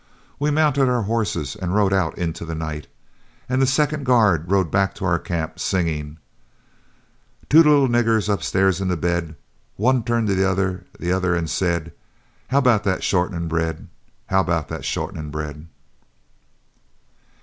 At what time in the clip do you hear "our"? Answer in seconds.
0.89-1.03, 5.05-5.19